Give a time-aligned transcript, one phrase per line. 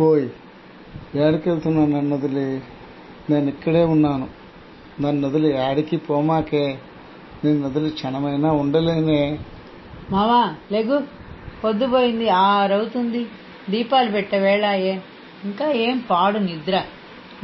[0.00, 0.28] ఓయ్
[1.16, 2.62] ఏడకెళ్తున్నావు నన్ను వదిలి.
[3.30, 4.28] నేను ఇక్కడే ఉన్నాను.
[5.00, 6.78] నన్ను వదిలి ఆడికి పోమాకే.
[7.44, 9.38] నేను వదిలి క్షణమైనా ఉండలేనే.
[10.10, 11.02] మావా లేగు.
[11.64, 13.26] పొద్దుపోయింది ఆరవుతుంది.
[13.70, 15.02] దీపాలు పెట్టవేళాయే
[15.44, 16.82] ఇంకా ఏం పాడు నిద్ర.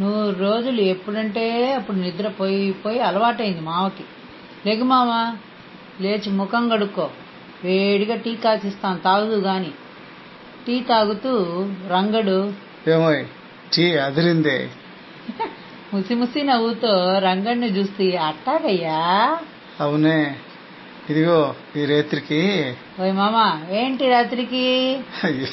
[0.01, 4.05] నూరు రోజులు ఎప్పుడంటే అప్పుడు నిద్ర పోయి పోయి అలవాటైంది మావకి.
[4.67, 5.37] లెగు మావా
[6.01, 7.11] లేచి ముఖం కడుక్కో.
[7.65, 9.71] వేడిగా టీ కాసిస్తాను తాగుదు గాని.
[10.67, 11.33] టీ తాగుతూ
[11.89, 12.53] రంగడు.
[12.91, 13.25] ఏమోయ్
[13.75, 14.69] చీ అదిరిందే.
[15.95, 19.01] ముసి ముసి నవ్వుతో రంగడిని చూసి అట్టాగయ్యా
[19.81, 20.37] అవునే.
[21.11, 22.75] ఇదిగో ఈ రేత్రికి.
[23.01, 24.93] ఓయ్ మామా ఏంటి రాత్రికి?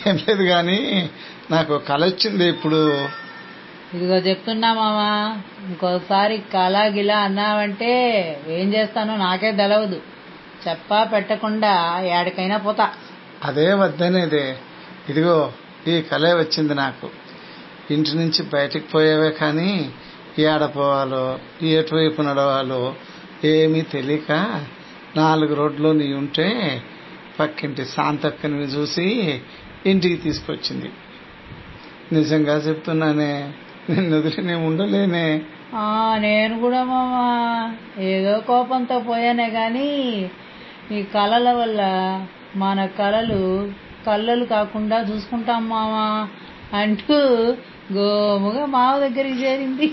[0.07, 1.09] ఏం లేదు కానీ
[1.51, 2.81] నాకు కల వచ్చింది ఇప్పుడు.
[3.93, 7.93] ఇదిగో చెప్తున్నా మామా ఇంకోసారి కళ గిలా అన్నావంటే
[8.47, 10.01] ఏం చేస్తానో నాకే తెలవదు.
[10.67, 12.89] చెప్పా పెట్టకుండా ఏడికైనా పోతా.
[13.43, 14.57] అదే వద్దనేదే.
[15.09, 15.51] ఇదిగో
[15.87, 17.09] ఈ కలే వచ్చింది నాకు.
[17.93, 19.91] ఇంటి నుంచి బయటికి పోయేవే కానీ
[20.39, 22.95] ఏడ పోవాలో ఎటువైపు నడవాలో
[23.43, 24.31] ఏమీ తెలియక
[25.17, 26.47] నాలుగు రోడ్లు నీ ఉంటే
[27.39, 29.07] పక్కింటి శాంతక్కని చూసి
[29.85, 30.89] ఇంటికి తీసుకొచ్చింది.
[32.11, 33.53] నిజంగా చెప్తున్నానే
[33.89, 35.41] నిన్ను వదిలి నేను ఉండలేనే.
[36.19, 37.25] నేను కూడా మామా
[38.03, 39.89] ఏదో కోపంతో పోయానే గాని
[40.91, 41.81] ఈ కళల వల్ల
[42.55, 43.71] మన కళలు
[44.05, 46.29] కళ్ళలు కాకుండా చూసుకుంటాం మామా
[46.73, 47.17] అంటూ
[47.93, 49.87] గోముగా మావ దగ్గరికి చేరింది.